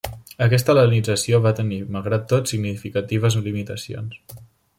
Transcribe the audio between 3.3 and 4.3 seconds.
limitacions.